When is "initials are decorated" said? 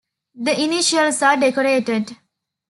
0.59-2.17